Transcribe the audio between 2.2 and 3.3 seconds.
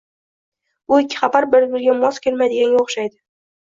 kelmaydiganga o'xshaydi